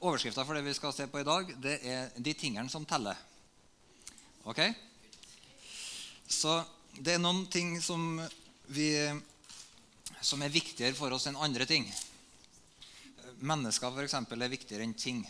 [0.00, 3.16] Overskrifta for det vi skal se på i dag, det er 'De tingene som teller'.
[4.44, 4.60] Ok?
[6.28, 6.64] Så
[6.96, 8.20] det er noen ting som,
[8.66, 8.96] vi,
[10.22, 11.84] som er viktigere for oss enn andre ting.
[13.40, 15.20] Mennesker eksempel, er viktigere enn ting.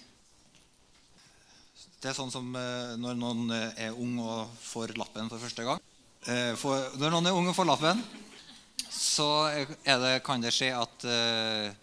[2.01, 5.81] Det er sånn som eh, når noen er ung og får lappen for første gang.
[6.29, 8.05] Eh, for, når noen er ung og får lappen,
[8.91, 9.51] så
[9.85, 11.75] det, kan det skje at eh,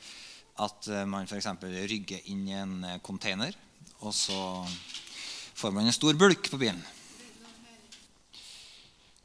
[0.57, 1.49] at eh, man f.eks.
[1.61, 3.53] rygger inn i en eh, container,
[4.01, 4.37] og så
[5.57, 6.81] får man en stor bulk på bilen.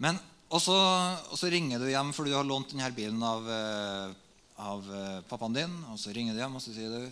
[0.03, 0.19] Men,
[0.51, 4.15] og, så, ringer du hjem, for du har lånt denne bilen av, eh,
[4.61, 4.93] av
[5.31, 5.77] pappaen din.
[5.93, 7.07] Og så ringer du hjem og så sier du,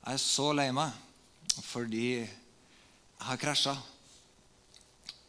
[0.00, 0.92] 'Jeg er så lei meg
[1.60, 2.28] fordi jeg
[3.20, 3.76] har krasja.'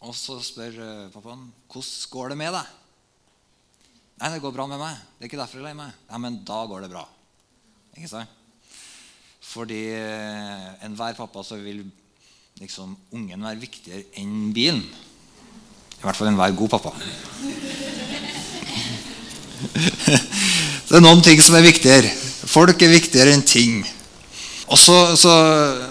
[0.02, 2.72] Og så spør pappaen, 'Hvordan går det med deg?'
[4.22, 4.96] 'Nei, det går bra med meg.
[5.18, 7.08] Det er ikke derfor jeg er lei meg.' 'Ja, men da går det bra.'
[7.98, 8.41] Ikke sant?
[9.52, 11.82] Fordi eh, enhver pappa så vil
[12.62, 14.84] liksom ungen være viktigere enn bilen.
[16.00, 16.94] I hvert fall enhver god pappa.
[20.88, 22.14] det er noen ting som er viktigere.
[22.48, 23.84] Folk er viktigere enn ting.
[24.72, 25.34] Og så, så,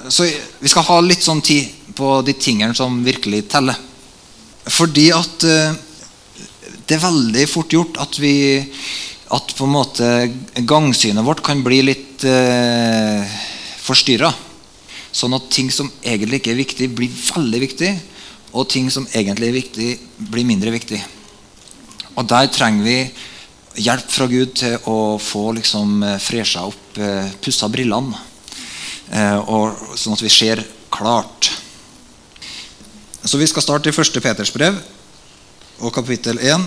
[0.09, 0.25] så
[0.61, 3.77] Vi skal ha litt sånn tid på de tingene som virkelig teller.
[4.73, 5.77] Fordi at eh,
[6.89, 8.35] det er veldig fort gjort at vi
[9.31, 10.07] at på en måte
[10.67, 13.39] gangsynet vårt kan bli litt eh,
[13.91, 14.31] forstyrra.
[15.11, 17.91] Sånn at ting som egentlig ikke er viktig, blir veldig viktig.
[18.55, 19.89] Og ting som egentlig er viktig,
[20.31, 21.01] blir mindre viktig.
[22.17, 22.99] Og der trenger vi
[23.81, 28.19] hjelp fra Gud til å få liksom eh, fresha opp, eh, pussa brillene.
[29.11, 31.51] Eh, og, sånn at vi ser klart.
[33.23, 34.23] Så vi skal starte i 1.
[34.23, 34.79] Peters brev
[35.81, 36.67] og kapittel 1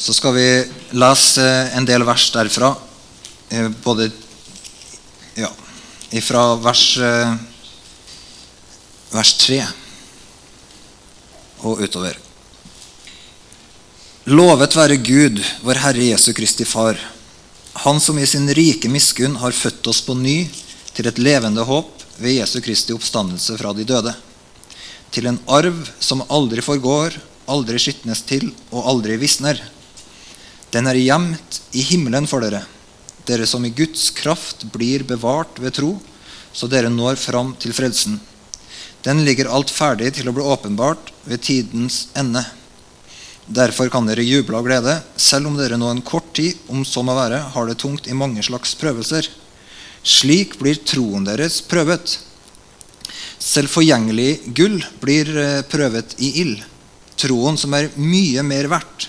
[0.00, 0.46] så skal vi
[0.96, 1.44] lese
[1.76, 2.70] en del vers derfra.
[3.84, 4.08] Både
[5.40, 5.50] ja,
[6.10, 7.34] ifra vers, eh,
[9.10, 9.60] vers 3
[11.66, 12.18] og utover.
[14.30, 16.98] Lovet være Gud, vår Herre Jesu Kristi Far,
[17.72, 20.48] Han som i sin rike miskunn har født oss på ny
[20.92, 24.12] til et levende håp ved Jesu Kristi oppstandelse fra de døde,
[25.10, 27.14] til en arv som aldri forgår,
[27.48, 29.62] aldri skitnes til og aldri visner.
[30.74, 32.64] Den er gjemt i himmelen for dere,
[33.30, 35.94] dere som i Guds kraft blir bevart ved tro,
[36.52, 38.18] så dere når fram til frelsen.
[39.06, 42.42] Den ligger alt ferdig til å bli åpenbart ved tidens ende.
[43.50, 47.02] Derfor kan dere juble av glede, selv om dere nå en kort tid, om så
[47.06, 49.30] må være, har det tungt i mange slags prøvelser.
[50.06, 52.18] Slik blir troen deres prøvet.
[53.40, 56.60] Selv forgjengelig gull blir eh, prøvet i ild.
[57.20, 59.08] Troen, som er mye mer verdt,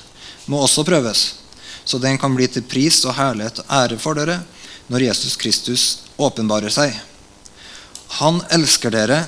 [0.51, 1.40] må også prøves
[1.83, 4.41] så den kan bli til pris og herlighet og ære for dere
[4.91, 5.85] når Jesus Kristus
[6.21, 6.95] åpenbarer seg.
[8.21, 9.23] Han elsker dere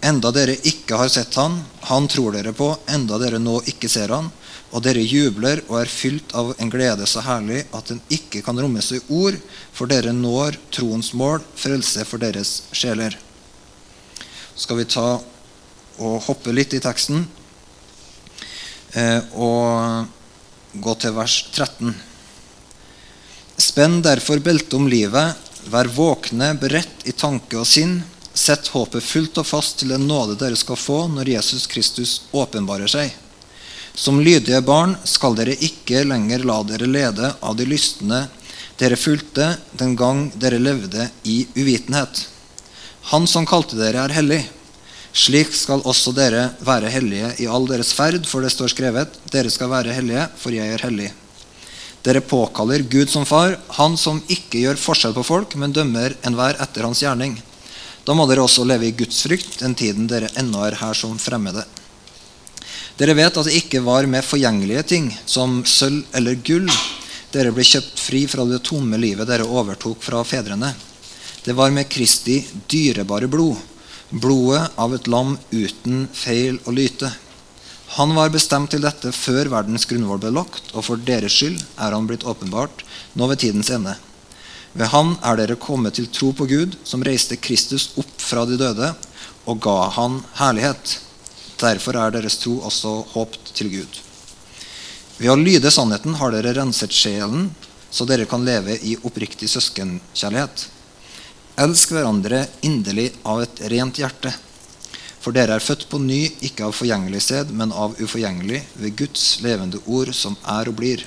[0.00, 1.60] enda dere ikke har sett han.
[1.90, 4.30] Han tror dere på enda dere nå ikke ser han.
[4.70, 8.58] Og dere jubler og er fylt av en glede så herlig at den ikke kan
[8.60, 9.34] rommes i ord,
[9.74, 13.16] for dere når troens mål, frelse for deres sjeler.
[14.54, 15.18] Skal vi ta
[16.00, 17.26] og hoppe litt i teksten.
[18.94, 20.06] Eh, og
[20.72, 21.94] gå til vers 13.
[23.60, 25.36] Spenn derfor beltet om livet,
[25.70, 28.00] vær våkne, beredt i tanke og sinn.
[28.32, 32.88] Sett håpet fullt og fast til den nåde dere skal få når Jesus Kristus åpenbarer
[32.88, 33.10] seg.
[33.94, 38.28] Som lydige barn skal dere ikke lenger la dere lede av de lystne
[38.80, 42.22] dere fulgte den gang dere levde i uvitenhet.
[43.12, 44.40] Han som kalte dere, er hellig.
[45.10, 49.50] Slik skal også dere være hellige i all deres ferd, for det står skrevet:" Dere
[49.50, 51.10] skal være hellige, for jeg er hellig.
[52.02, 56.56] Dere påkaller Gud som far, han som ikke gjør forskjell på folk, men dømmer enhver
[56.62, 57.36] etter hans gjerning.
[58.06, 61.18] Da må dere også leve i Guds frykt den tiden dere ennå er her som
[61.18, 61.66] fremmede.
[62.96, 66.70] Dere vet at det ikke var med forgjengelige ting, som sølv eller gull,
[67.32, 70.72] dere ble kjøpt fri fra det tomme livet dere overtok fra fedrene.
[71.44, 73.69] Det var med Kristi dyrebare blod
[74.10, 77.10] blodet av et lam uten feil og lyte.
[77.96, 81.94] Han var bestemt til dette før verdens grunnvoll ble lagt, og for deres skyld er
[81.94, 82.84] han blitt åpenbart
[83.18, 83.96] nå ved tidens ende.
[84.78, 88.58] Ved han er dere kommet til tro på Gud, som reiste Kristus opp fra de
[88.60, 88.92] døde
[89.50, 91.00] og ga han herlighet.
[91.58, 93.98] Derfor er deres tro også håpt til Gud.
[95.18, 97.50] Ved å lyde sannheten har dere renset sjelen,
[97.90, 100.68] så dere kan leve i oppriktig søskenkjærlighet.
[101.58, 104.32] Elsk hverandre inderlig av et rent hjerte.
[105.20, 109.24] For dere er født på ny, ikke av forgjengelig sæd, men av uforgjengelig, ved Guds
[109.44, 111.04] levende ord, som er og blir.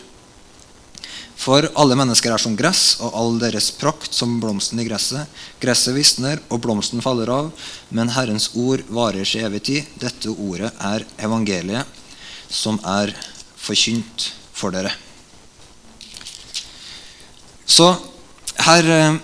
[1.43, 5.25] For alle mennesker er som gress, og all deres prakt som blomsten i gresset.
[5.63, 7.49] Gresset visner, og blomsten faller av,
[7.89, 9.89] men Herrens ord varer til evig tid.
[9.99, 11.89] Dette ordet er evangeliet,
[12.53, 13.15] som er
[13.57, 14.93] forkynt for dere.
[17.65, 17.89] Så
[18.67, 19.21] her eh,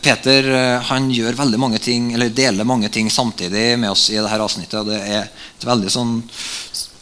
[0.00, 4.16] Peter eh, han gjør veldig mange ting, eller deler mange ting samtidig med oss i
[4.16, 4.78] dette avsnittet.
[4.80, 6.20] og det er et veldig sånn,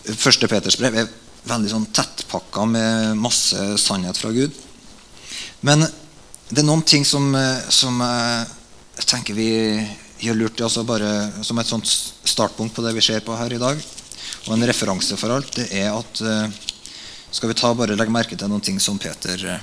[0.08, 1.10] Første Peters brev er
[1.50, 4.54] veldig sånn tettpakka med masse sannhet fra Gud.
[5.60, 5.84] Men
[6.48, 9.50] det er noen ting som, eh, som jeg tenker vi
[10.24, 13.52] gjør lurt i altså bare som et sånt startpunkt på det vi ser på her
[13.52, 13.78] i dag.
[14.48, 16.24] Og en referanse for alt, det er at
[17.30, 19.60] Skal vi ta bare legge merke til noen ting som Peter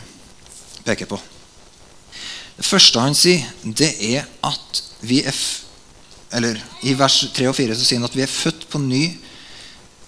[0.86, 1.18] peker på.
[2.56, 5.36] Det første han sier, det er at vi er
[6.36, 9.04] eller I vers 3 og 4 så sier han at vi er født på ny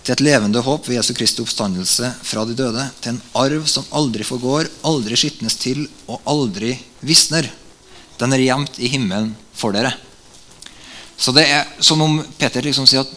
[0.08, 3.86] til et levende håp ved Jesu Kristi oppstandelse fra de døde, til en arv som
[3.96, 6.74] aldri forgår, aldri skitnes til og aldri
[7.04, 7.50] visner.
[8.20, 9.92] Den er gjemt i himmelen for dere.
[11.20, 13.14] Så det er som om Peter liksom sier at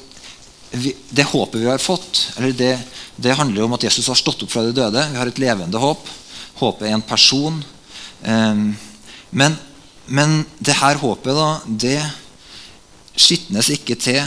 [0.83, 2.75] vi, det håpet vi har fått, eller det,
[3.19, 5.07] det handler om at Jesus har stått opp fra de døde.
[5.13, 6.11] Vi har et levende håp.
[6.59, 7.59] Håpet er en person.
[8.27, 8.71] Um,
[9.31, 9.57] men,
[10.07, 12.01] men det her håpet, da, det
[13.15, 14.23] skitnes ikke til.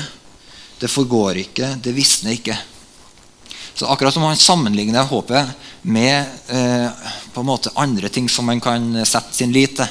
[0.80, 2.56] Det forgår ikke, det visner ikke.
[3.74, 5.50] Så akkurat som han sammenligner håpet
[5.82, 6.90] med eh,
[7.34, 9.90] på en måte andre ting som man kan sette sin lit til.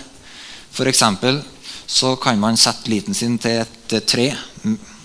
[0.73, 1.03] F.eks.
[1.87, 4.31] så kan man sette liten sin til et tre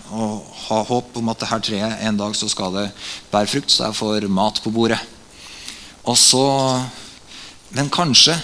[0.07, 2.85] og ha håp om at dette treet en dag så skal det
[3.31, 4.99] bære frukt, så jeg får mat på bordet.
[6.07, 6.45] Og så
[7.75, 8.37] men kanskje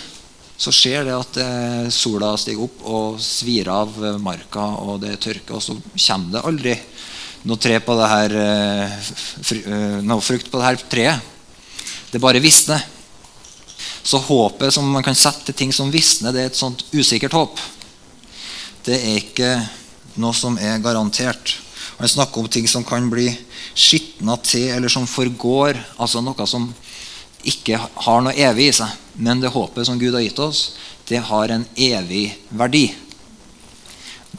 [0.58, 5.18] så skjer det at eh, sola stiger opp og svir av eh, marka, og det
[5.24, 6.76] tørker, og så kommer det aldri
[7.44, 11.32] noe, tre på det her, eh, noe frukt på dette treet.
[12.14, 12.84] Det bare visner.
[14.04, 17.36] Så håpet som man kan sette til ting som visner, det er et sånt usikkert
[17.36, 17.60] håp.
[18.84, 19.52] Det er ikke
[20.20, 21.58] noe som er garantert.
[21.98, 23.30] Han snakker om ting som kan bli
[23.74, 25.80] skitna til, eller som forgår.
[25.98, 26.68] Altså noe som
[27.44, 29.00] ikke har noe evig i seg.
[29.14, 30.74] Men det håpet som Gud har gitt oss,
[31.10, 32.88] det har en evig verdi.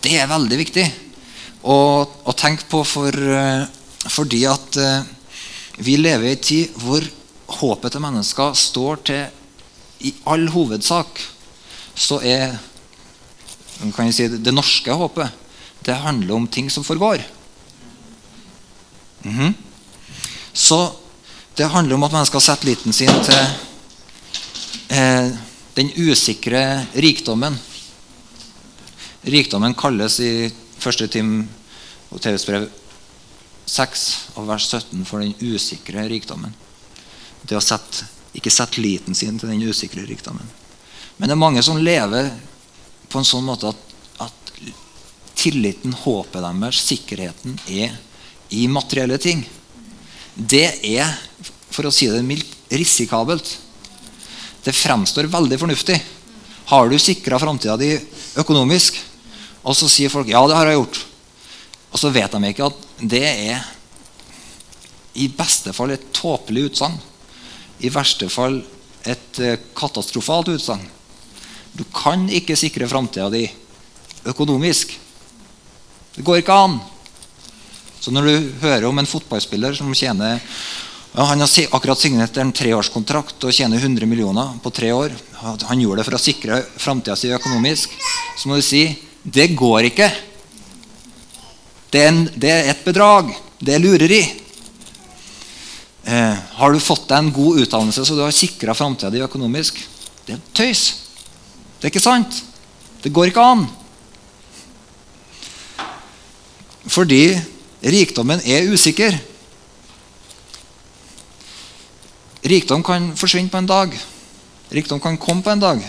[0.02, 0.84] Det er veldig viktig
[1.62, 3.64] å, å tenke på for, eh,
[4.10, 5.06] fordi at uh,
[5.84, 7.06] vi lever i en tid hvor
[7.60, 9.24] håpet til mennesker står til
[10.04, 11.22] I all hovedsak
[11.94, 12.56] så er
[14.12, 15.40] si, det norske håpet
[15.84, 17.22] det handler om ting som forgår.
[19.22, 19.54] Mm -hmm.
[20.52, 21.03] Så
[21.56, 23.42] det handler om at man skal sette liten sin til
[24.90, 25.28] eh,
[25.74, 27.58] den usikre rikdommen.
[29.22, 30.32] Rikdommen kalles i
[30.82, 31.44] første Tim
[32.10, 32.66] og TVs brev
[33.70, 34.02] 6
[34.34, 36.52] og vers 17 for den usikre rikdommen.
[37.46, 40.46] Det å sette, ikke sette liten sin til den usikre rikdommen.
[41.16, 42.32] Men det er mange som lever
[43.08, 43.92] på en sånn måte at,
[44.26, 44.54] at
[45.38, 47.94] tilliten, håpet deres, sikkerheten, er
[48.50, 49.44] i materielle ting.
[50.34, 51.10] Det er
[51.70, 53.46] for å si det mildt, risikabelt.
[54.64, 55.98] Det fremstår veldig fornuftig.
[56.70, 57.92] Har du sikra framtida di
[58.40, 58.98] økonomisk?
[59.64, 61.04] Og så sier folk 'ja, det har jeg gjort'.
[61.92, 63.64] Og så vet de ikke at det er
[65.14, 66.98] i beste fall et tåpelig utsagn.
[67.80, 68.64] I verste fall
[69.04, 70.82] et eh, katastrofalt utsagn.
[71.72, 73.50] Du kan ikke sikre framtida di
[74.24, 74.98] økonomisk.
[76.16, 76.80] Det går ikke an.
[78.04, 80.42] Så når du hører om en fotballspiller som tjener
[81.14, 85.12] han har akkurat signert en treårskontrakt og tjener 100 millioner på tre år.
[85.40, 87.94] Han gjorde det for å sikre framtida si økonomisk.
[88.36, 88.82] Så må du si
[89.22, 90.08] det går ikke.
[91.94, 93.30] Det er, en, det er et bedrag.
[93.62, 94.20] Det er lureri.
[96.02, 99.78] Eh, har du fått deg en god utdannelse så du har sikra framtida di økonomisk?
[100.26, 100.84] Det er tøys.
[101.78, 102.42] Det er ikke sant.
[103.06, 103.68] Det går ikke an.
[106.90, 107.53] Fordi
[107.84, 109.16] rikdommen er usikker.
[112.44, 113.94] Rikdom kan forsvinne på en dag.
[114.72, 115.84] Rikdom kan komme på en dag.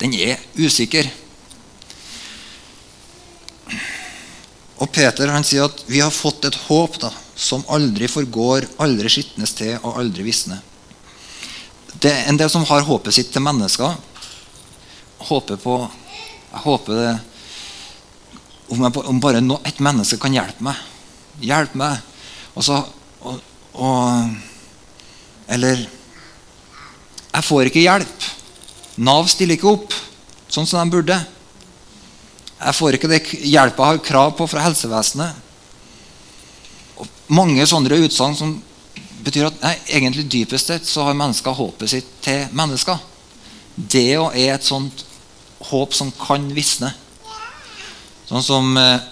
[0.00, 1.08] Den er usikker.
[4.82, 9.12] Og Peter han sier at vi har fått et håp da, som aldri forgår, aldri
[9.12, 10.62] skitnes til og aldri visner.
[11.92, 13.94] Det er en del som har håpet sitt til mennesker.
[15.28, 15.76] Håper på
[16.52, 17.12] Jeg håper det
[18.72, 20.78] om, jeg, om bare no, et menneske kan hjelpe meg.
[21.44, 22.00] Hjelpe meg.
[22.56, 22.78] Og så,
[23.22, 23.38] og,
[23.76, 24.32] og
[25.52, 25.84] eller
[27.32, 28.26] Jeg får ikke hjelp.
[29.02, 29.94] Nav stiller ikke opp
[30.52, 31.16] sånn som de burde.
[32.62, 35.38] Jeg får ikke det hjelpa jeg har krav på fra helsevesenet.
[37.00, 38.52] Og mange sånne utsagn som
[39.24, 43.00] betyr at nei, egentlig dypest sett så har mennesker håpet sitt til mennesker.
[43.76, 45.06] Det er et sånt
[45.70, 46.92] håp som kan visne.
[48.32, 49.02] Sånn som eh,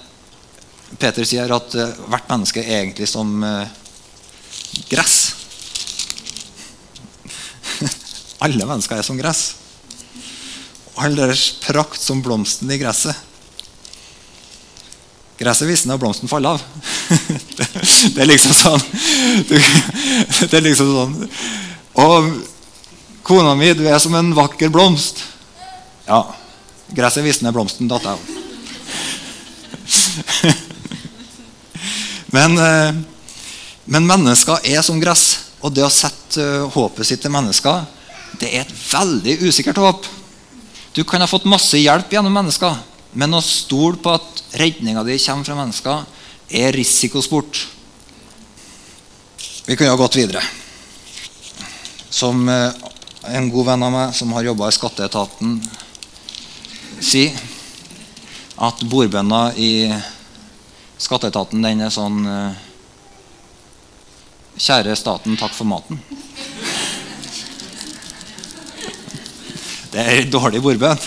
[0.96, 3.68] Peter sier, at eh, hvert menneske er egentlig som eh,
[4.88, 5.16] gress.
[8.46, 9.42] Alle mennesker er som gress.
[10.96, 13.12] All deres prakt som blomsten i gresset.
[15.36, 16.64] Gresset visner, og blomsten faller av.
[18.16, 18.82] det er liksom sånn
[19.50, 21.14] Det er liksom sånn
[21.98, 22.28] Og
[23.26, 25.26] kona mi, du er som en vakker blomst.
[26.08, 26.24] Ja.
[26.96, 28.39] Gresset visner, blomsten datt av.
[32.36, 32.94] men, eh,
[33.84, 35.50] men mennesker er som gress.
[35.60, 37.84] Og det å sette eh, håpet sitt til mennesker,
[38.40, 40.06] det er et veldig usikkert håp.
[40.96, 42.78] Du kan ha fått masse hjelp gjennom mennesker,
[43.12, 46.06] men å stole på at redninga di kommer fra mennesker,
[46.50, 47.60] er risikosport.
[49.66, 50.42] Vi kunne ha gått videre.
[52.10, 52.72] Som eh,
[53.30, 55.60] en god venn av meg som har jobba i skatteetaten,
[57.00, 57.36] sier
[58.60, 59.88] at bordbønna i
[61.00, 62.66] skatteetaten den er sånn eh,
[64.60, 65.96] Kjære staten, takk for maten.
[69.94, 71.00] Det er dårlig bordbønn.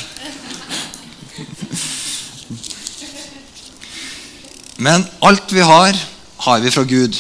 [4.81, 6.00] Men alt vi har,
[6.48, 7.19] har vi fra Gud.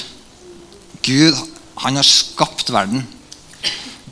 [1.05, 1.37] Gud
[1.83, 3.05] han har skapt verden.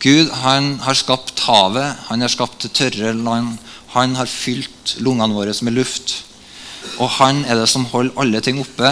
[0.03, 3.57] Gud han har skapt havet, han har skapt tørre land.
[3.95, 6.21] Han har fylt lungene våre med luft.
[6.97, 8.91] Og han er det som holder alle ting oppe.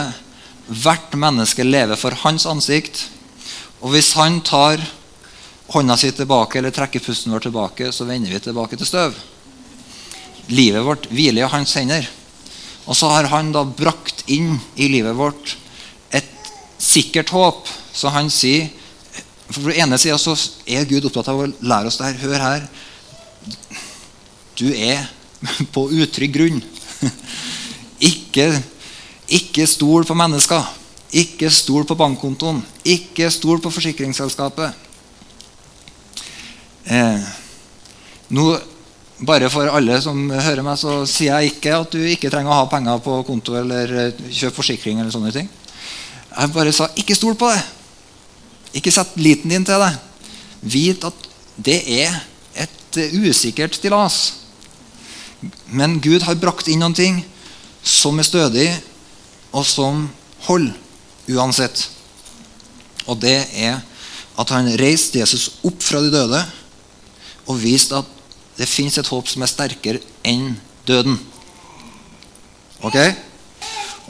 [0.69, 3.05] Hvert menneske lever for hans ansikt.
[3.79, 4.83] Og hvis han tar
[5.73, 9.17] hånda si tilbake eller trekker pusten vår tilbake, så vender vi tilbake til støv.
[10.49, 12.07] Livet vårt hviler i hans hender.
[12.89, 15.55] Og så har han da brakt inn i livet vårt
[16.11, 16.51] et
[16.81, 17.69] sikkert håp.
[17.93, 18.69] Så han sier
[19.49, 20.13] For på den ene sida
[20.69, 22.19] er Gud opptatt av å lære oss det her.
[22.21, 22.67] Hør her.
[24.59, 25.07] Du er
[25.73, 26.59] på utrygg grunn.
[27.99, 28.45] Ikke,
[29.27, 30.67] ikke stol på mennesker.
[31.19, 32.61] Ikke stol på bankkontoen.
[32.87, 34.85] Ikke stol på forsikringsselskapet.
[36.89, 37.25] Eh,
[38.35, 38.45] nå
[39.19, 42.61] bare for alle som hører meg, så sier jeg ikke at du ikke trenger å
[42.61, 45.01] ha penger på konto eller eh, kjøpe forsikring.
[45.01, 45.49] eller sånne ting.
[46.29, 47.63] Jeg bare sa ikke stol på det.
[48.79, 49.91] Ikke sett liten din til det.
[50.61, 51.27] Vit at
[51.59, 52.21] det er
[52.63, 54.21] et eh, usikkert stillas.
[55.71, 57.21] Men Gud har brakt inn noen ting
[57.85, 58.67] som er stødig,
[59.55, 60.07] og som
[60.45, 60.75] holder
[61.29, 61.87] uansett.
[63.09, 63.79] Og det er
[64.39, 66.39] at han reiste Jesus opp fra de døde
[67.49, 68.17] og viste at
[68.59, 70.53] det fins et håp som er sterkere enn
[70.87, 71.17] døden.
[72.85, 72.97] Ok?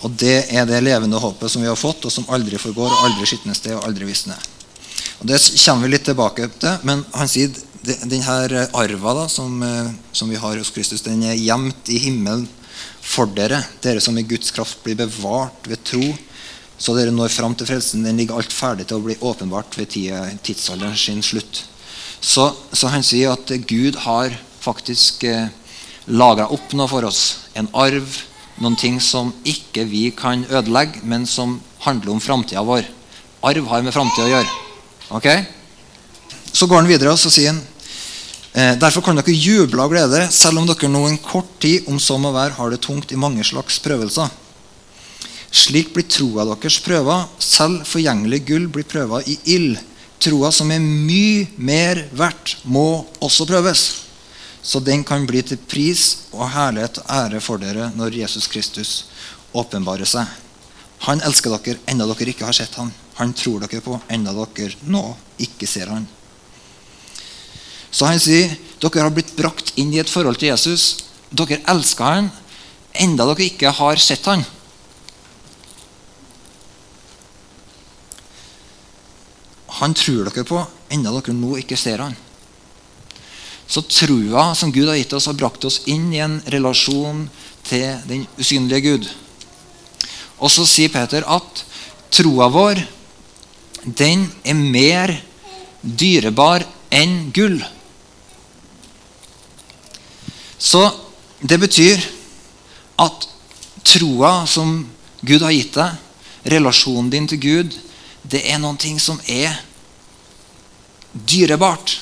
[0.05, 3.05] Og det er det levende håpet som vi har fått, og som aldri forgår, og
[3.07, 4.39] aldri skitnes til og aldri visner.
[5.19, 9.91] Og Det kommer vi litt tilbake til, men han sier denne arva da, som, eh,
[10.11, 12.47] som, vi har hos Kristus, den er gjemt i himmelen
[13.01, 16.03] for dere, dere som i Guds kraft blir bevart ved tro,
[16.79, 18.03] så dere når fram til frelsen.
[18.03, 19.91] Den ligger alt ferdig til å bli åpenbart ved
[20.43, 21.63] tidsalderen sin slutt.
[22.19, 25.47] Så, så, han sier at Gud har faktisk eh,
[26.07, 27.49] lagra opp noe for oss.
[27.55, 28.07] En arv,
[28.59, 32.87] noen ting som ikke vi kan ødelegge, men som handler om framtida vår.
[33.47, 34.57] Arv har med framtida å gjøre.
[35.15, 35.29] Ok?
[36.59, 37.61] Så går han videre og så sier han
[38.51, 41.99] eh, Derfor kan dere juble av glede, selv om dere nå en kort tid, om
[42.03, 44.27] så må være, har det tungt i mange slags prøvelser.
[45.55, 47.21] Slik blir troa deres prøva.
[47.39, 49.79] Selv forgjengelig gull blir prøva i ild
[50.19, 53.83] Troa som er mye mer verdt, må også prøves.
[54.59, 58.91] Så den kan bli til pris og herlighet og ære for dere når Jesus Kristus
[59.55, 60.27] åpenbarer seg.
[61.07, 62.91] Han elsker dere enda dere ikke har sett ham.
[63.15, 65.05] Han tror dere på enda dere nå
[65.39, 66.03] ikke ser ham.
[67.91, 71.05] Så han sier dere har blitt brakt inn i et forhold til Jesus.
[71.29, 72.31] Dere elsker han,
[72.93, 74.45] enda dere ikke har sett han.
[79.79, 82.15] Han tror dere på, enda dere nå ikke ser han.
[83.69, 87.27] Så trua som Gud har gitt oss, har brakt oss inn i en relasjon
[87.67, 89.09] til den usynlige Gud.
[90.39, 91.63] Og så sier Peter at
[92.15, 92.81] troa vår,
[93.85, 95.13] den er mer
[95.81, 97.59] dyrebar enn gull.
[100.59, 100.83] Så
[101.39, 102.03] det betyr
[102.99, 103.27] at
[103.87, 104.83] troa som
[105.21, 105.95] Gud har gitt deg,
[106.51, 107.77] relasjonen din til Gud,
[108.23, 109.55] det er noen ting som er
[111.11, 111.95] dyrebart.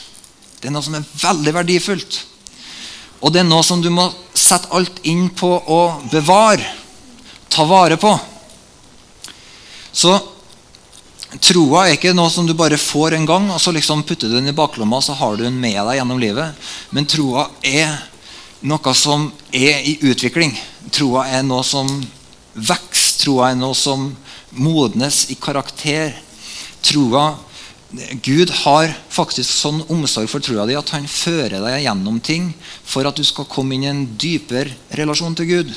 [0.57, 2.23] Det er noe som er veldig verdifullt.
[3.21, 6.65] Og det er noe som du må sette alt inn på å bevare.
[7.49, 8.11] Ta vare på.
[9.93, 10.17] Så
[11.43, 14.37] Troa er ikke noe som du bare får en gang, og så liksom putter du
[14.37, 16.69] den i baklomma, og så har du den med deg gjennom livet.
[16.95, 17.97] Men troa er
[18.61, 20.55] noe som er i utvikling.
[20.93, 21.89] Troa er noe som
[22.55, 23.05] vokser.
[23.17, 24.11] Troa er noe som
[24.55, 26.13] modnes i karakter.
[26.85, 27.31] Troa
[28.23, 32.49] Gud har faktisk sånn omsorg for troa di at han fører deg gjennom ting
[32.83, 35.71] for at du skal komme inn i en dypere relasjon til Gud.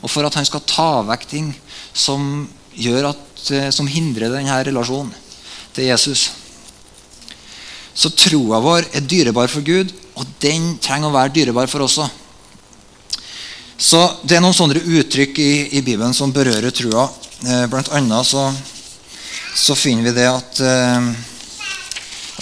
[0.00, 1.50] Og for at han skal ta vekk ting
[1.92, 2.46] som,
[2.78, 5.10] at, eh, som hindrer denne relasjonen
[5.74, 6.30] til Jesus.
[8.00, 11.98] Så troa vår er dyrebar for Gud, og den trenger å være dyrebar for oss
[11.98, 12.08] også.
[13.80, 17.06] Så Det er noen sånne uttrykk i, i Bibelen som berører trua.
[17.44, 18.42] Eh, blant annet så,
[19.56, 21.06] så, finner vi det at eh,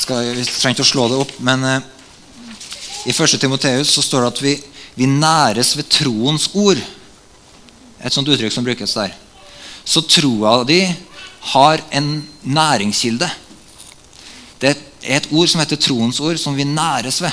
[0.03, 1.87] skal, Vi trenger ikke å slå det opp, men eh,
[3.07, 3.39] i 1.
[3.39, 4.57] Timoteus så står det at vi,
[4.99, 6.83] vi næres ved troens ord.
[8.03, 9.15] Et sånt uttrykk som brukes der.
[9.87, 10.83] Så troa di
[11.55, 12.11] har en
[12.43, 13.31] næringskilde.
[14.59, 17.33] Det er et ord som heter troens ord, som vi næres ved.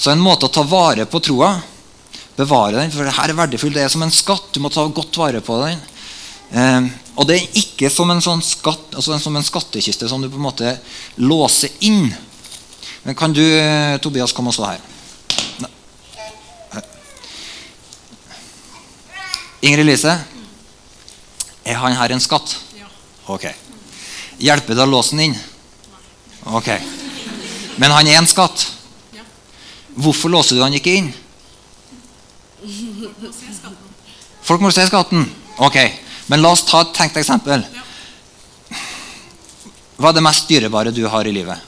[0.00, 1.54] Så en måte å ta vare på troa
[2.40, 3.74] Bevare den, for det her er verdifullt.
[3.76, 4.46] Det er som en skatt.
[4.54, 5.80] Du må ta godt vare på den.
[6.56, 6.86] Eh,
[7.20, 10.38] og det er ikke som en, sånn skatt, altså som en skattkiste som du på
[10.38, 10.72] en måte
[11.20, 12.08] låser inn.
[13.04, 14.80] Men kan du, eh, Tobias, komme og stå her?
[19.60, 20.14] Ingrid Lise,
[21.68, 22.56] er han her en skatt?
[22.78, 22.88] Ja.
[23.28, 23.44] Ok.
[24.40, 25.40] Hjelper det å låse den inn?
[26.44, 26.68] Ok.
[27.76, 28.66] Men han er en skatt?
[30.00, 31.10] Hvorfor låser du han ikke inn?
[34.42, 35.26] Folk må se skatten?
[35.58, 35.76] Ok.
[36.30, 37.64] Men la oss ta et tenkt eksempel.
[40.00, 41.58] Hva er det mest dyrebare du har i livet?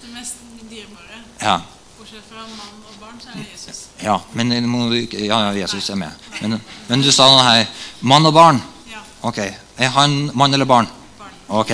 [0.00, 0.36] Det mest
[0.70, 1.56] dyrebare, Ja,
[1.98, 3.86] bortsett fra mann og barn, så er det Jesus.
[4.02, 6.12] ja, men, ja, ja Jesus er med.
[6.40, 7.66] Men, men du sa noe her.
[8.00, 8.62] Mann og barn.
[8.92, 9.38] Ja, Ok.
[9.80, 10.88] Er han mann eller barn?
[11.18, 11.36] barn.
[11.48, 11.72] Ok.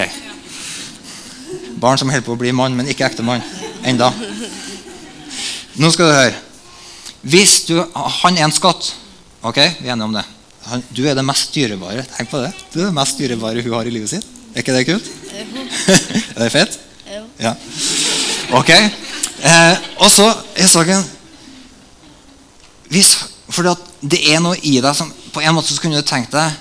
[1.82, 3.42] Barn som holder på å bli mann, men ikke ekte mann.
[3.86, 4.12] Enda.
[5.76, 6.36] Nå skal du høre.
[7.26, 7.74] Hvis du,
[8.22, 8.92] Han er en skatt.
[9.42, 10.22] Ok, vi er enige om det.
[10.70, 12.06] Han, du er det mest dyrebare.
[12.16, 12.52] Tenk på det.
[12.72, 14.26] Du er det mest dyrebare hun har i livet sitt.
[14.54, 15.10] Er ikke det kult?
[16.36, 16.78] er det fett?
[17.42, 17.52] Ja.
[18.54, 18.70] Ok.
[18.70, 21.02] Eh, og så er saken
[22.88, 23.10] hvis,
[23.50, 23.66] For
[24.00, 26.54] det er noe i deg som På en måte så kunne du tenkt deg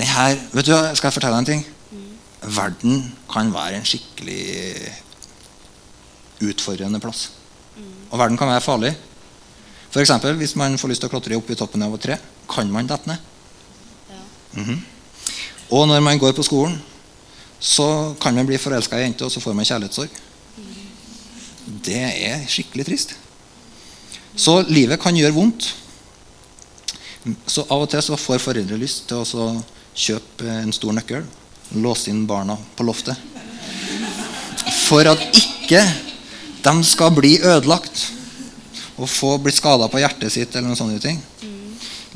[0.00, 1.64] den her, vet du, Skal jeg fortelle deg en ting?
[2.40, 4.40] Verden kan være en skikkelig
[6.40, 7.28] utfordrende plass.
[8.10, 8.94] Og verden kan være farlig.
[9.90, 12.16] For eksempel, hvis man får lyst til å klatre opp i toppen av et tre,
[12.50, 13.18] kan man dette ned.
[14.10, 14.22] Ja.
[14.62, 14.80] Mhm.
[15.70, 16.80] Og når man går på skolen,
[17.60, 20.10] så kan man bli forelska i ei jente, og så får man kjærlighetssorg.
[21.84, 23.14] Det er skikkelig trist.
[24.36, 25.74] Så livet kan gjøre vondt.
[27.46, 29.50] Så av og til så får foreldre lyst til å
[29.92, 31.26] kjøpe en stor nøkkel,
[31.82, 33.18] låse inn barna på loftet.
[34.86, 35.82] For at ikke
[36.64, 38.06] de skal bli ødelagt
[39.00, 41.20] og få blitt skada på hjertet sitt eller noen sånne ting.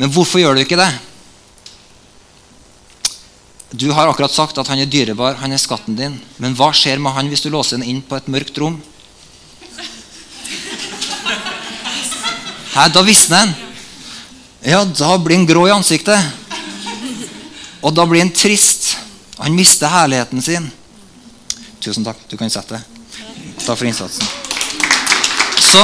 [0.00, 0.90] Men hvorfor gjør du ikke det?
[3.74, 6.16] Du har akkurat sagt at han er dyrebar, han er skatten din.
[6.38, 8.80] Men hva skjer med han hvis du låser han inn på et mørkt rom?
[12.74, 13.54] Hæ, da visner han.
[14.64, 16.16] Ja, da blir han grå i ansiktet.
[17.84, 18.94] Og da blir han trist.
[19.36, 20.70] Han mister herligheten sin.
[21.84, 22.22] Tusen takk.
[22.30, 23.02] Du kan sette deg.
[23.60, 24.24] Takk for innsatsen.
[25.60, 25.82] Så,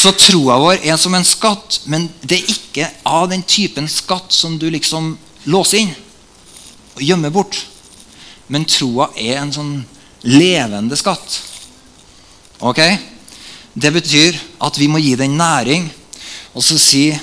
[0.00, 4.34] så troa vår er som en skatt, men det er ikke av den typen skatt
[4.34, 5.12] som du liksom
[5.46, 5.94] låser inn
[6.96, 7.60] og gjemmer bort.
[8.50, 9.72] Men troa er en sånn
[10.26, 11.38] levende skatt.
[12.66, 12.82] Ok?
[13.78, 15.86] Det betyr at vi må gi den næring.
[16.58, 17.14] Og så sier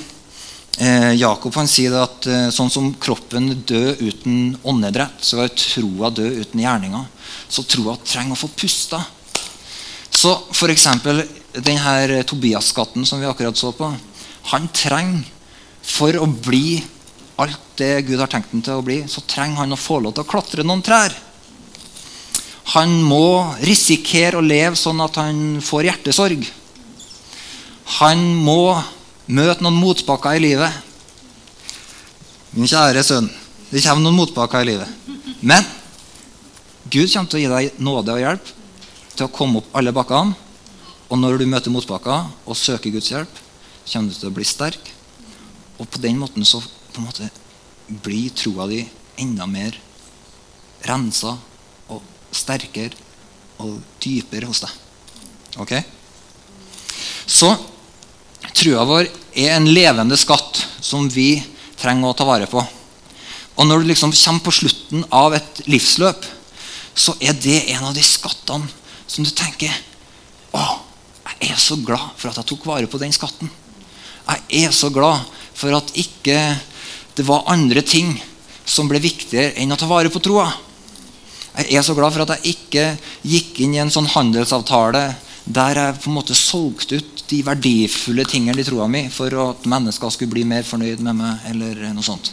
[0.80, 5.52] eh, Jakob han sier det at eh, sånn som kroppen dør uten åndedrett, så er
[5.52, 7.04] troa død uten gjerninger.
[7.52, 9.02] Så troa trenger å få pusta.
[10.08, 10.88] Så f.eks.
[11.60, 13.90] denne Tobias-skatten som vi akkurat så på,
[14.54, 15.26] han trenger
[15.86, 16.80] for å bli
[17.36, 20.16] alt det Gud har tenkt ham til å bli, så trenger han å få lov
[20.16, 21.12] til å klatre noen trær.
[22.72, 26.48] Han må risikere å leve sånn at han får hjertesorg.
[28.00, 28.72] Han må
[29.26, 30.82] møte noen motbakker i livet.
[32.56, 33.28] Min kjære sønn,
[33.70, 34.88] det kommer noen motbakker i livet.
[35.42, 35.64] Men
[36.86, 38.52] Gud kommer til å gi deg nåde og hjelp
[39.16, 40.36] til å komme opp alle bakkene.
[41.10, 43.42] Og når du møter motbakker og søker Guds hjelp,
[43.86, 44.92] kommer du til å bli sterk.
[45.78, 47.28] Og på den måten så på en måte
[48.02, 48.80] blir troa di
[49.22, 49.76] enda mer
[50.86, 51.36] rensa
[51.92, 52.02] og
[52.34, 52.94] sterkere
[53.62, 54.72] og dypere hos deg.
[55.62, 55.72] Ok?
[57.26, 57.50] Så
[58.54, 61.38] trua vår er en levende skatt som vi
[61.80, 62.62] trenger å ta vare på.
[63.56, 66.24] Og når du liksom kommer på slutten av et livsløp,
[66.96, 68.68] så er det en av de skattene
[69.06, 69.72] som du tenker
[70.56, 70.62] Å,
[71.36, 73.50] jeg er så glad for at jeg tok vare på den skatten.
[74.26, 75.20] Jeg er så glad
[75.56, 76.38] for at ikke
[77.16, 78.14] det var andre ting
[78.64, 80.48] som ble viktigere enn å ta vare på troa.
[81.56, 82.86] Jeg er så glad for at jeg ikke
[83.24, 85.04] gikk inn i en sånn handelsavtale
[85.44, 89.66] der jeg på en måte solgte ut de verdifulle tingene i troa mi for at
[89.68, 91.46] mennesker skulle bli mer fornøyd med meg.
[91.50, 92.32] eller noe sånt.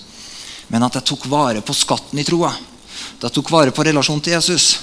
[0.70, 2.54] Men at jeg tok vare på skatten i troa.
[3.18, 4.74] At jeg tok vare på relasjonen til Jesus.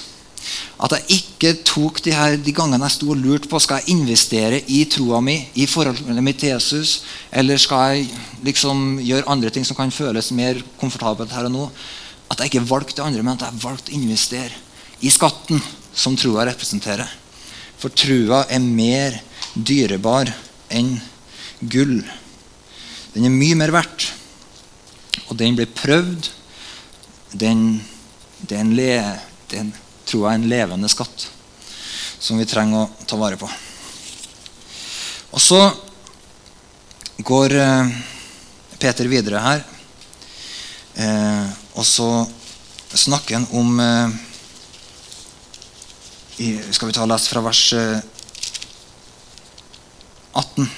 [0.81, 3.93] At jeg ikke tok de, her, de gangene jeg sto og lurte på skal jeg
[3.95, 8.07] investere i troa mi, i forholdet mitt til Jesus, eller skal jeg
[8.47, 11.67] liksom gjøre andre ting som kan føles mer komfortabelt her og nå.
[12.31, 14.57] At jeg ikke valgte det andre, men at jeg valgte å investere
[15.01, 15.61] i skatten
[15.93, 17.09] som troa representerer.
[17.81, 19.17] For trua er mer
[19.55, 20.31] dyrebar
[20.71, 20.95] enn
[21.61, 21.99] gull.
[23.13, 24.11] Den er mye mer verdt.
[25.29, 26.31] Og den blir prøvd.
[27.31, 27.81] Den,
[28.47, 28.95] den, le,
[29.51, 29.71] den
[30.05, 31.29] tror jeg er en levende skatt
[32.21, 33.47] som vi trenger å ta vare på.
[35.31, 35.61] Og så
[37.23, 37.93] går eh,
[38.81, 39.63] Peter videre her.
[41.01, 41.47] Eh,
[41.79, 42.09] og så
[42.91, 44.19] snakker han om eh,
[46.73, 47.61] Skal vi ta lese fra vers
[50.33, 50.69] 18.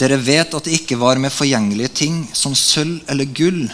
[0.00, 3.66] Dere vet at det ikke var med forgjengelige ting som sølv eller gull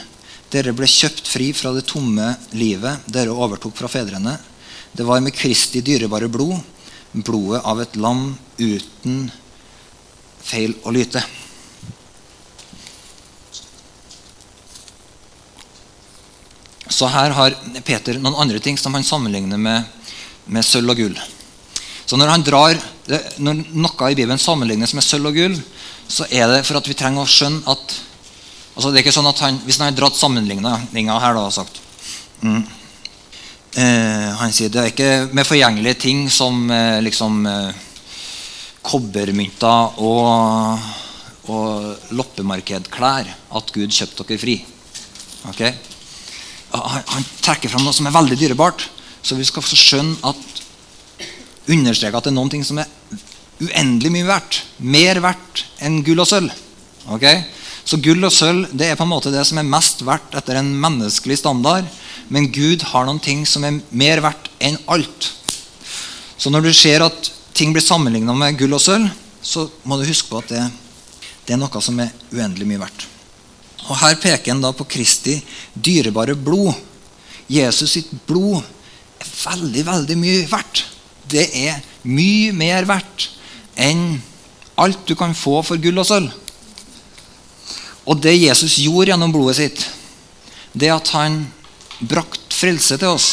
[0.50, 4.36] dere ble kjøpt fri fra det tomme livet dere overtok fra fedrene.
[4.92, 6.58] Det var med Kristi dyrebare blod,
[7.12, 9.26] blodet av et lam uten
[10.46, 11.22] feil og lyte.
[16.96, 19.84] Så her har Peter noen andre ting som han sammenligner med,
[20.46, 21.16] med sølv og gull.
[22.06, 25.56] Så når, han drar, når noe i Bibelen sammenlignes med sølv og gull,
[26.08, 27.94] så er det for at vi trenger å skjønne at
[28.76, 31.80] altså det er ikke sånn at han, Hvis han har dratt sammenligninga her da, sagt
[32.42, 32.60] mm,
[33.80, 37.82] eh, Han sier det er ikke med forgjengelige ting som eh, liksom eh,
[38.86, 40.84] kobbermynter og,
[41.50, 44.54] og loppemarkedklær at Gud kjøpte dere fri.
[45.50, 45.72] Okay?
[46.70, 48.84] Han, han trekker fram noe som er veldig dyrebart,
[49.26, 50.62] så vi skal skjønne at
[51.72, 52.90] understreke at det er noen ting som er
[53.62, 54.60] uendelig mye verdt.
[54.78, 56.52] Mer verdt enn gull og sølv.
[57.14, 57.44] Okay?
[57.86, 60.60] Så gull og sølv det er på en måte det som er mest verdt etter
[60.60, 61.88] en menneskelig standard.
[62.28, 65.30] Men Gud har noen ting som er mer verdt enn alt.
[66.36, 69.08] Så når du ser at ting blir sammenligna med gull og sølv,
[69.40, 70.64] så må du huske på at det,
[71.46, 73.06] det, er noe som er uendelig mye verdt.
[73.86, 75.36] Og Her peker en da på Kristi
[75.72, 76.74] dyrebare blod.
[77.46, 78.58] Jesus sitt blod
[79.22, 80.82] er veldig, veldig mye verdt
[81.30, 83.30] det er mye mer verdt
[83.76, 84.18] enn
[84.80, 86.32] alt du kan få for gull og sølv.
[88.06, 89.86] Og det Jesus gjorde gjennom blodet sitt,
[90.76, 91.40] det at han
[91.98, 93.30] brakt frelse til oss,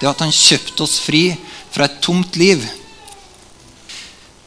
[0.00, 1.28] det at han kjøpte oss fri
[1.72, 2.64] fra et tomt liv,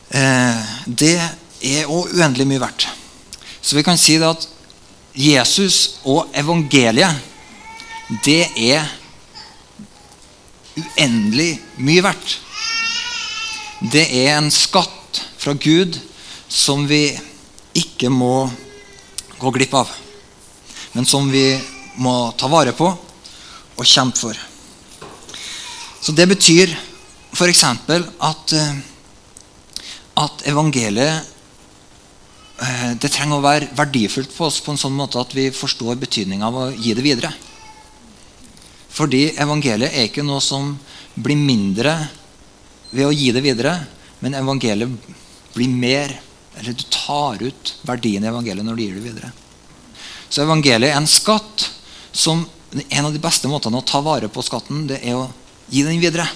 [0.09, 2.89] eh, det er òg uendelig mye verdt.
[3.61, 4.47] Så vi kan si det at
[5.15, 7.15] Jesus og evangeliet,
[8.25, 8.87] det er
[10.79, 12.39] uendelig mye verdt
[13.79, 15.95] det er en skatt fra Gud
[16.51, 17.13] som vi
[17.79, 18.49] ikke må
[19.39, 19.91] gå glipp av,
[20.91, 21.53] men som vi
[22.03, 24.35] må ta vare på og kjempe for.
[26.01, 26.75] Så Det betyr
[27.31, 27.63] f.eks.
[27.63, 28.77] At, eh,
[30.19, 31.23] at evangeliet
[32.59, 35.99] eh, det trenger å være verdifullt for oss på en sånn måte at vi forstår
[36.01, 37.31] betydninga av å gi det videre.
[38.89, 40.73] Fordi evangeliet er ikke noe som
[41.15, 41.95] blir mindre
[42.91, 43.75] ved å gi det videre,
[44.19, 45.11] men evangeliet
[45.55, 46.15] blir mer.
[46.59, 49.31] Eller du tar ut verdien i evangeliet når du gir det videre.
[50.29, 51.69] Så evangeliet er en skatt
[52.11, 55.23] som En av de beste måtene å ta vare på skatten, det er å
[55.73, 56.27] gi den videre.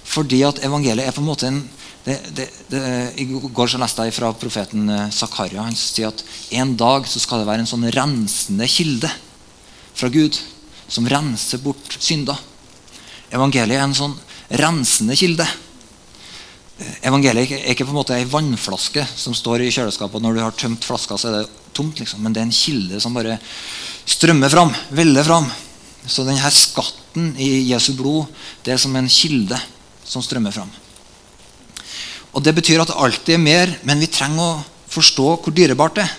[0.00, 1.58] Fordi at evangeliet er på en måte en
[2.04, 2.80] det, det, det,
[3.20, 5.66] I går så leste jeg fra profeten eh, Zakaria.
[5.66, 6.22] Han sier at
[6.56, 9.10] en dag så skal det være en sånn rensende kilde
[9.92, 10.38] fra Gud
[10.88, 12.40] som renser bort synder.
[13.28, 14.16] Evangeliet er en sånn
[14.50, 15.46] rensende kilde.
[17.04, 20.16] Evangeliet er ikke på en måte ei vannflaske som står i kjøleskapet.
[20.16, 22.00] og Når du har tømt flaska, så er det tomt.
[22.00, 22.22] Liksom.
[22.24, 23.38] Men det er en kilde som bare
[24.08, 24.72] strømmer fram.
[24.96, 25.50] Veller fram.
[26.08, 28.30] Så denne skatten i Jesu blod
[28.64, 29.58] det er som en kilde
[30.04, 30.70] som strømmer fram.
[32.32, 35.98] Og Det betyr at det alltid er mer, men vi trenger å forstå hvor dyrebart
[35.98, 36.16] det er.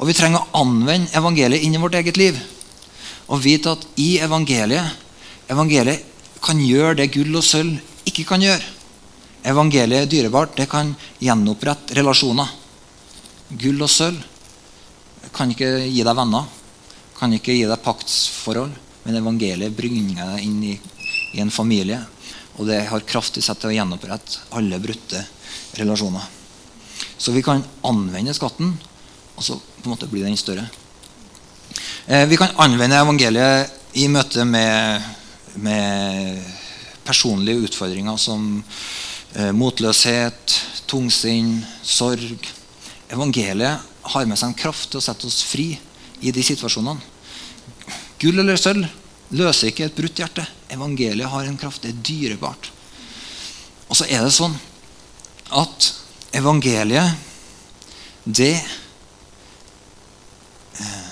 [0.00, 2.38] Og vi trenger å anvende evangeliet inn i vårt eget liv.
[3.28, 5.08] Og vite at i evangeliet
[5.50, 6.04] Evangeliet
[6.44, 8.76] kan gjøre det gull og sølv ikke kan gjøre.
[9.50, 10.56] Evangeliet er dyrebart.
[10.56, 12.48] Det kan gjenopprette relasjoner.
[13.60, 14.20] Gull og sølv
[15.36, 16.48] kan ikke gi deg venner.
[17.18, 18.72] Kan ikke gi deg paktsforhold.
[19.04, 20.74] Men evangeliet bringer deg inn i,
[21.36, 22.00] i en familie.
[22.58, 25.22] Og det har kraft i seg til å gjenopprette alle brutte
[25.78, 26.26] relasjoner.
[27.20, 28.74] Så vi kan anvende skatten,
[29.36, 30.66] og så på en måte blir den større.
[32.06, 35.04] Eh, vi kan anvende evangeliet i møte med,
[35.62, 36.40] med
[37.06, 38.62] personlige utfordringer som
[39.34, 40.56] eh, motløshet,
[40.90, 42.48] tungsinn, sorg.
[43.10, 45.72] Evangeliet har med seg en kraft til å sette oss fri
[46.20, 47.00] i de situasjonene.
[48.20, 48.86] Gull eller sølv
[49.36, 50.44] løser ikke et brutt hjerte.
[50.70, 51.82] Evangeliet har en kraft.
[51.82, 52.70] Det er dyrebart.
[53.90, 54.54] Og så er det sånn
[55.50, 55.88] at
[56.36, 57.26] evangeliet,
[58.24, 58.54] det
[60.78, 61.08] eh,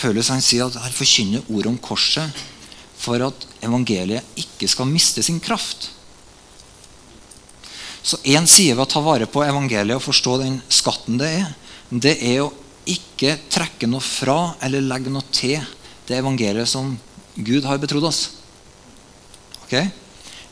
[0.00, 2.26] Paulus han sier at han forkynner ordet om korset
[3.06, 5.90] for at evangeliet ikke skal miste sin kraft.
[8.06, 11.48] Så én side ved å ta vare på evangeliet og forstå den skatten det er,
[11.90, 12.52] det er å
[12.86, 15.58] ikke trekke noe fra eller legge noe til
[16.06, 16.92] det evangeliet som
[17.34, 18.20] Gud har betrodd oss.
[19.64, 19.74] Ok?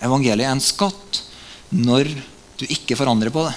[0.02, 1.22] Evangeliet er en skatt
[1.70, 2.10] når
[2.58, 3.54] du ikke forandrer på det.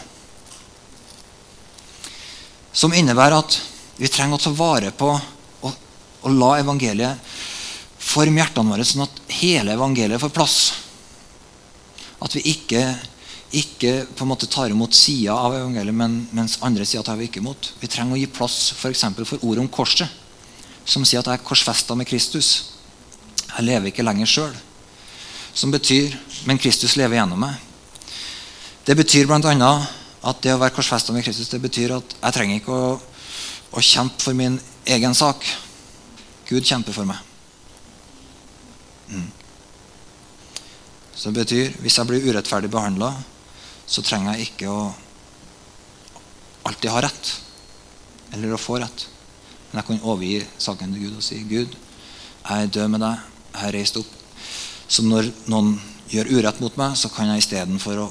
[2.77, 3.57] Som innebærer at
[3.97, 5.71] vi trenger å ta vare på og,
[6.21, 7.33] og la evangeliet
[8.07, 10.57] forme hjertene våre sånn at hele evangeliet får plass.
[12.23, 12.81] At vi ikke,
[13.59, 17.27] ikke på en måte tar imot sida av evangeliet, men, mens andre sider tar vi
[17.27, 17.73] ikke imot.
[17.81, 20.07] Vi trenger å gi plass for, eksempel, for ordet om korset,
[20.87, 22.53] som sier at jeg er korsfesta med Kristus.
[23.49, 24.55] Jeg lever ikke lenger sjøl.
[25.57, 26.13] Som betyr
[26.45, 27.55] Men Kristus lever gjennom meg.
[28.85, 29.71] Det betyr bl.a.
[30.29, 32.93] at det å være korsfesta med Kristus det betyr at jeg trenger ikke å,
[33.75, 34.55] å kjempe for min
[34.87, 35.43] egen sak.
[36.47, 37.26] Gud kjemper for meg.
[39.09, 39.27] Mm.
[41.15, 43.11] Så det betyr hvis jeg blir urettferdig behandla,
[43.87, 44.81] så trenger jeg ikke å
[46.67, 47.33] alltid ha rett.
[48.35, 49.07] Eller å få rett.
[49.69, 51.73] Men jeg kan overgi saken til Gud og si Gud,
[52.47, 53.25] jeg er død med deg.
[53.51, 54.11] Jeg har reist opp.
[54.87, 55.75] Så når noen
[56.11, 58.07] gjør urett mot meg, så kan jeg istedenfor å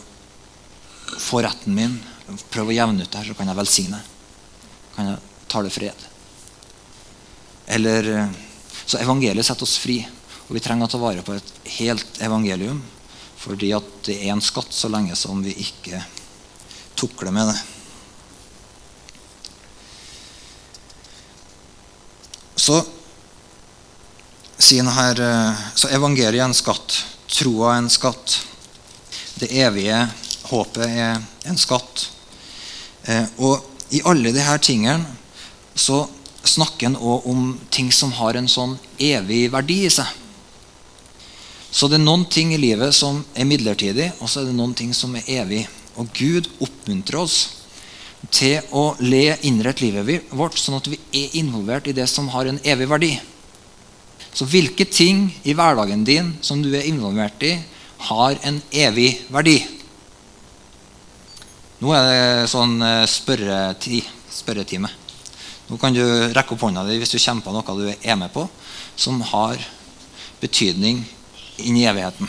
[1.23, 1.97] få retten min,
[2.53, 4.03] prøve å jevne ut det her, så kan jeg velsigne.
[4.97, 6.07] Kan jeg tale fred.
[7.77, 8.29] Eller, eh,
[8.85, 10.01] så evangeliet setter oss fri.
[10.47, 12.79] Og vi trenger å ta vare på et helt evangelium.
[13.37, 16.01] Fordi at det er en skatt så lenge som vi ikke
[16.99, 17.59] tukler med det.
[22.57, 22.81] Så
[24.57, 27.03] sier her eh, Så evangeliet er en skatt.
[27.31, 28.41] Troa er en skatt.
[29.37, 29.99] Det evige
[30.49, 32.07] håpet er en skatt.
[33.05, 35.15] Eh, og i alle disse tingene
[35.77, 36.07] så
[36.47, 40.09] snakker en òg om ting som har en sånn evig verdi i seg.
[41.77, 44.73] Så det er noen ting i livet som er midlertidig, og så er det noen
[44.77, 45.67] ting som er evig.
[46.01, 47.37] Og Gud oppmuntrer oss
[48.33, 52.49] til å le innrette livet vårt sånn at vi er involvert i det som har
[52.49, 53.11] en evig verdi.
[54.33, 57.59] Så hvilke ting i hverdagen din som du er involvert i,
[58.09, 59.59] har en evig verdi?
[61.85, 64.89] Nå er det sånn spørretid, spørretime.
[65.69, 68.33] Nå kan du rekke opp hånda di hvis du kommer på noe du er med
[68.33, 68.47] på
[68.97, 69.61] som har
[70.41, 71.05] betydning
[71.65, 72.29] inn i evigheten.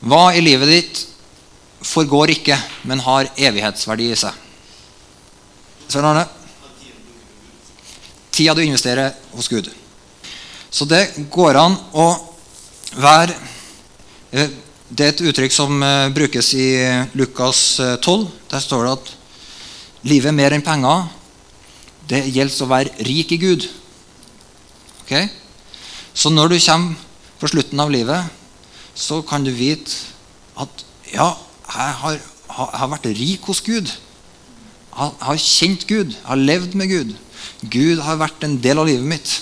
[0.00, 1.00] Hva i livet ditt
[1.84, 2.56] forgår ikke,
[2.88, 4.36] men har evighetsverdi i seg?
[5.90, 6.24] Svein Arne?
[8.30, 9.68] Tida du investerer hos Gud.
[10.70, 12.10] Så det går an å
[13.00, 13.34] være
[14.90, 16.66] Det er et uttrykk som brukes i
[17.14, 18.24] Lukas 12.
[18.50, 19.10] Der står det at
[20.10, 21.04] livet er mer enn penger.
[22.10, 23.68] Det gjelder å være rik i Gud.
[25.04, 25.28] Okay?
[26.14, 26.94] Så når du kommer
[27.40, 28.28] på slutten av livet,
[28.94, 29.94] så kan du vite
[30.60, 31.32] at ja,
[31.70, 33.88] jeg har, jeg har vært rik hos Gud.
[34.90, 37.14] Jeg har kjent Gud, jeg har levd med Gud.
[37.70, 39.36] Gud har vært en del av livet mitt.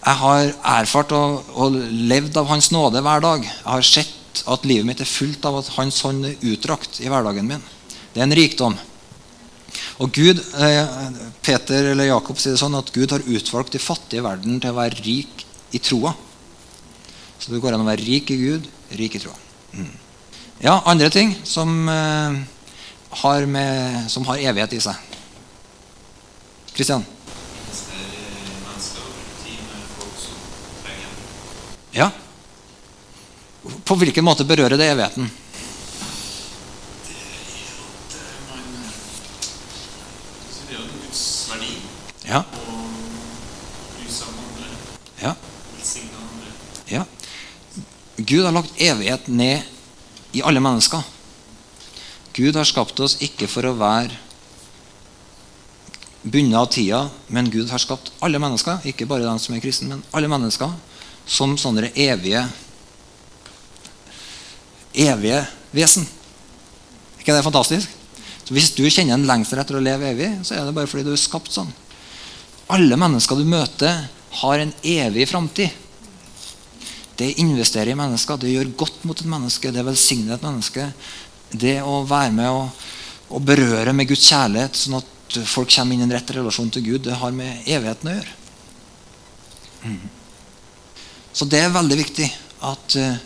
[0.00, 1.76] Jeg har erfart og, og
[2.08, 3.44] levd av Hans nåde hver dag.
[3.44, 7.10] Jeg har sett at livet mitt er fullt av at Hans hånd er utdrakt i
[7.10, 7.66] hverdagen min.
[8.14, 8.78] Det er en rikdom.
[10.00, 14.22] Og Gud, eh, Peter eller Jakob sier det sånn at Gud har utvalgt de fattige
[14.22, 16.14] i verden til å være rik i troa.
[17.40, 18.66] Så det går an å være rik i Gud,
[18.98, 19.36] rik i troa.
[19.72, 19.92] Mm.
[20.60, 22.40] Ja, andre ting som, eh,
[23.10, 24.94] har med, som har evighet i seg.
[26.74, 27.04] Kristian?
[31.92, 32.10] Ja.
[33.84, 35.30] På hvilken måte berører det evigheten?
[42.30, 42.44] Ja.
[45.20, 45.34] Ja.
[46.86, 47.04] ja.
[48.20, 49.64] Gud har lagt evighet ned
[50.36, 51.04] i alle mennesker.
[52.36, 54.16] Gud har skapt oss ikke for å være
[56.20, 57.00] bundet av tida,
[57.32, 60.74] men Gud har skapt alle mennesker, ikke bare dem som er kristne, men alle mennesker,
[61.24, 62.44] som sånne evige
[64.90, 65.40] evige
[65.72, 66.06] vesen.
[67.18, 67.88] ikke det fantastisk?
[68.44, 71.04] Så Hvis du kjenner en lengsel etter å leve evig, så er det bare fordi
[71.06, 71.70] du er skapt sånn.
[72.68, 75.70] Alle mennesker du møter, har en evig framtid.
[77.20, 80.86] Det investerer i mennesker, det gjør godt mot et menneske, det velsigner et menneske.
[81.52, 82.86] Det å være med og,
[83.28, 86.86] og berøre med Guds kjærlighet, sånn at folk kommer inn i en rett relasjon til
[86.86, 88.38] Gud, det har med evigheten å gjøre.
[89.84, 90.00] Mm.
[91.32, 92.26] Så det er veldig viktig
[92.68, 93.20] at, eh,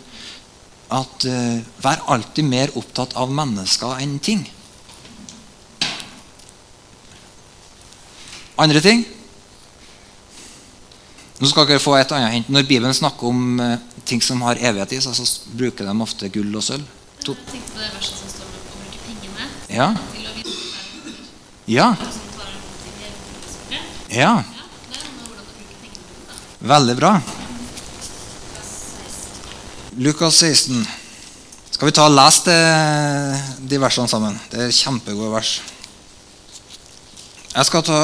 [0.95, 4.45] at uh, Vær alltid mer opptatt av mennesker enn ting.
[8.61, 9.03] Andre ting?
[11.39, 12.49] Nå skal dere få et annet hint.
[12.49, 16.29] Når Bibelen snakker om uh, ting som har evighet i seg, så bruker de ofte
[16.31, 16.85] gull og sølv.
[17.19, 19.87] Jeg tenkte på det verset som står om å bruke pengene Ja.
[20.13, 20.53] til å verden.
[21.65, 21.89] Ja.
[24.15, 24.35] Ja.
[26.65, 27.17] Veldig bra.
[29.95, 30.77] Lukas 16.
[30.79, 31.03] Lukas 16.
[31.75, 32.53] Skal vi ta og lese
[33.67, 34.37] de versene sammen?
[34.47, 35.49] Det er kjempegode vers.
[37.51, 37.97] Jeg skal ta,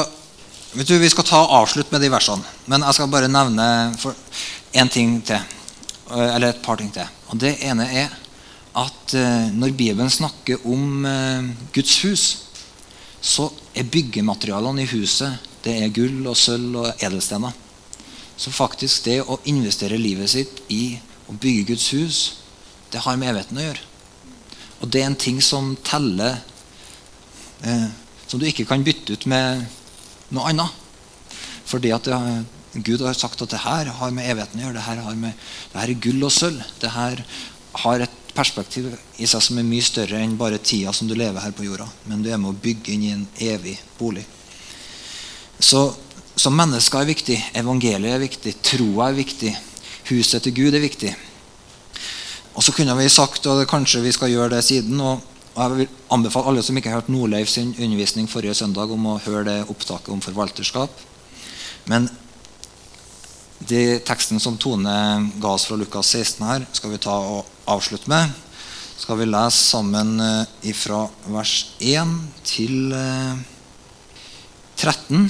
[0.72, 3.66] vet du, Vi skal ta avslutt med de versene, men jeg skal bare nevne
[4.72, 5.40] en ting til.
[6.12, 7.06] Eller et par ting til.
[7.30, 8.10] Og Det ene er
[8.76, 12.24] at eh, når Bibelen snakker om eh, Guds hus,
[13.20, 17.54] så er byggematerialene i huset det er gull og sølv og edelstener.
[18.36, 20.96] Så faktisk det å investere livet sitt i
[21.30, 22.22] å bygge Guds hus,
[22.90, 23.84] det har med evigheten å gjøre.
[24.82, 26.40] Og det er en ting som teller
[27.62, 27.90] eh,
[28.26, 29.60] Som du ikke kan bytte ut med
[30.32, 30.80] noe annet.
[31.68, 32.08] Fordi at
[32.72, 34.78] Gud har sagt at det her har med evigheten å gjøre.
[34.78, 36.60] Det her, med, det her er gull og sølv.
[36.80, 37.24] Det her
[37.84, 38.88] har et perspektiv
[39.20, 41.88] i seg som er mye større enn bare tida som du lever her på jorda.
[42.08, 44.24] Men du er med å bygge inn i en evig bolig.
[45.62, 45.84] Så,
[46.34, 49.52] så mennesker er viktig, evangeliet er viktig, troa er viktig,
[50.08, 51.12] huset til Gud er viktig.
[52.56, 55.20] Og så kunne vi sagt, og kanskje vi skal gjøre det siden og,
[55.52, 59.04] og Jeg vil anbefale alle som ikke har hørt Nordleif sin undervisning forrige søndag, om
[59.10, 60.90] å høre det opptaket om forvalterskap.
[61.92, 62.08] Men
[63.68, 64.94] de teksten som Tone
[65.42, 68.32] ga oss fra Lukas 16 her, skal vi ta og avslutte med.
[68.96, 72.16] Skal vi lese sammen eh, fra vers 1
[72.48, 73.36] til eh,
[74.78, 75.28] 13.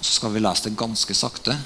[0.00, 1.58] Så skal vi lese det ganske sakte,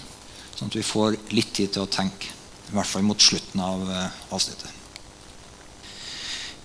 [0.57, 2.33] sånn at vi får litt tid til å tenke.
[2.71, 4.80] I hvert fall mot slutten av eh, avsnittet.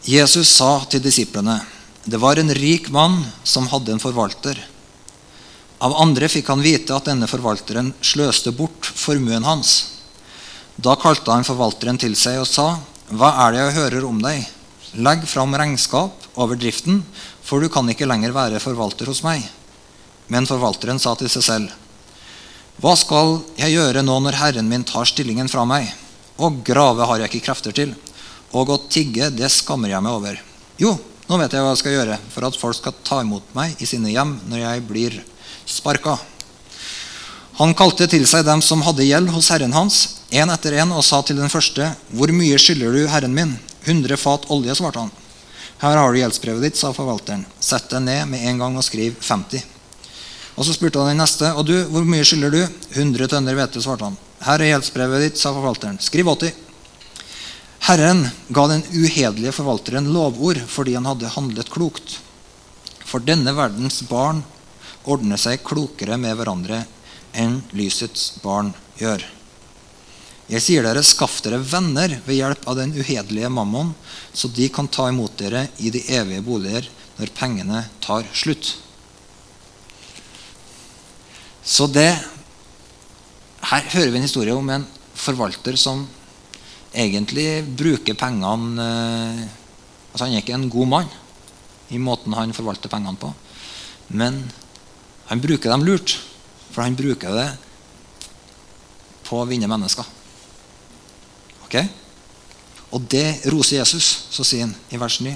[0.05, 1.63] Jesus sa til disiplene
[2.05, 4.59] det var en rik mann som hadde en forvalter.
[5.81, 9.71] Av andre fikk han vite at denne forvalteren sløste bort formuen hans.
[10.77, 12.67] Da kalte han forvalteren til seg og sa,
[13.09, 14.45] Hva er det jeg hører om deg?
[14.93, 17.01] Legg fram regnskap over driften,
[17.41, 19.41] for du kan ikke lenger være forvalter hos meg.
[20.29, 21.73] Men forvalteren sa til seg selv,
[22.77, 25.89] Hva skal jeg gjøre nå når herren min tar stillingen fra meg?
[26.37, 27.97] Å grave har jeg ikke krefter til,
[28.53, 30.39] og å tigge, det skammer jeg meg over.
[30.81, 30.93] Jo,
[31.25, 33.89] nå vet jeg hva jeg skal gjøre for at folk skal ta imot meg i
[33.89, 35.19] sine hjem når jeg blir
[35.65, 36.19] sparka.
[37.58, 39.99] Han kalte til seg dem som hadde gjeld hos herren hans,
[40.36, 43.53] en etter en, og sa til den første, Hvor mye skylder du herren min?
[43.86, 45.13] Hundre fat olje, svarte han.
[45.79, 47.45] Her har du gjeldsbrevet ditt, sa forvalteren.
[47.60, 49.63] Sett deg ned med en gang og skriv 50.
[50.55, 52.62] Og så spurte han den neste, og du, hvor mye skylder du?
[52.95, 54.19] 100 tønner hvete, svarte han.
[54.43, 55.99] Her er gjeldsbrevet ditt, sa forvalteren.
[56.03, 56.64] Skriv 80.
[57.86, 62.15] Herren ga den uhederlige forvalteren lovord fordi han hadde handlet klokt.
[63.06, 64.39] For denne verdens barn
[65.06, 66.80] ordner seg klokere med hverandre
[67.38, 69.21] enn lysets barn gjør.
[70.50, 73.93] Jeg sier dere, skaff dere venner ved hjelp av den uhederlige mammon,
[74.34, 78.76] så de kan ta imot dere i de evige boliger når pengene tar slutt.
[81.62, 82.13] Så det
[83.65, 84.84] Her hører vi en historie om en
[85.17, 86.04] forvalter som
[86.95, 89.45] egentlig bruker pengene eh,
[90.12, 91.10] altså Han er ikke en god mann
[91.93, 93.29] i måten han forvalter pengene på.
[94.15, 94.39] Men
[95.29, 96.15] han bruker dem lurt,
[96.71, 97.50] for han bruker det
[99.25, 100.08] på å vinne mennesker.
[101.65, 101.77] Ok?
[102.96, 104.08] Og det roser Jesus.
[104.31, 105.35] Så sier han i vers 9.: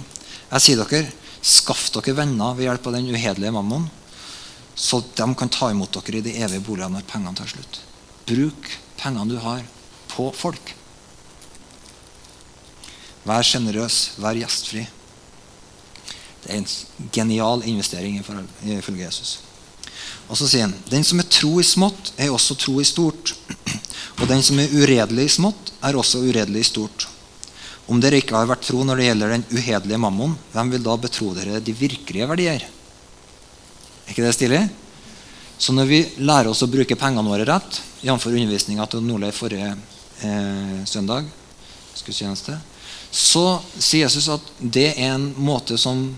[0.50, 3.88] Jeg sier dere, skaff dere venner ved hjelp av den uhederlige mammon,
[4.76, 7.82] så de kan ta imot dere i de evige boligene når pengene tar slutt.
[8.30, 9.64] Bruk pengene du har,
[10.10, 10.76] på folk.
[13.30, 14.88] Vær sjenerøs, vær gjestfri.
[16.40, 19.38] Det er en genial investering ifølge Jesus.
[20.30, 23.34] Og så sier han den som er tro i smått, er også tro i stort.
[24.20, 27.08] Og den som er uredelig i smått, er også uredelig i stort.
[27.90, 30.98] Om dere ikke har vært tro når det gjelder den uhederlige mammon, hvem vil da
[31.02, 32.66] betro dere de virkelige verdier?
[34.06, 34.62] Er ikke det stilig?
[35.60, 38.28] Så når vi lærer oss å bruke pengene våre rett, jf.
[38.30, 41.28] undervisninga til Nordleif forrige eh, søndag,
[42.06, 42.56] gudstjeneste,
[43.12, 46.12] så sier Jesus at det er en måte som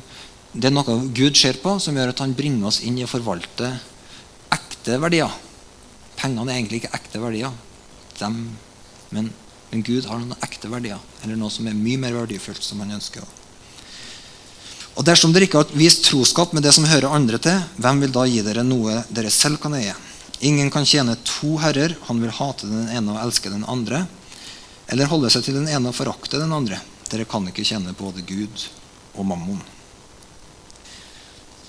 [0.52, 3.10] det er noe Gud ser på, som gjør at han bringer oss inn i å
[3.10, 3.70] forvalte
[4.52, 5.32] ekte verdier.
[6.20, 7.54] Pengene er egentlig ikke ekte verdier,
[8.20, 8.36] Dem,
[9.10, 9.32] men,
[9.72, 11.00] men Gud har noen ekte verdier.
[11.24, 13.24] Eller noe som er mye mer verdifullt, som han ønsker.
[15.00, 18.14] Og Dersom dere ikke har vist troskap med det som hører andre til, hvem vil
[18.14, 19.96] da gi dere noe dere selv kan eie?
[20.46, 21.96] Ingen kan tjene to herrer.
[22.10, 24.04] Han vil hate den ene og elske den andre.
[24.92, 26.82] Eller holde seg til den ene og forakte den andre.
[27.12, 28.66] Dere kan ikke kjenne både Gud
[29.16, 29.62] og mammon.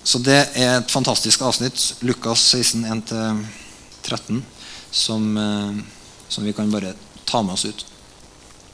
[0.03, 2.83] Så det er et fantastisk avsnitt, Lukas 16,
[4.03, 4.43] 1-13,
[4.91, 5.79] som, eh,
[6.29, 6.95] som vi kan bare
[7.25, 7.87] ta med oss ut.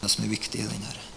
[0.01, 1.08] Det som er viktig i den her.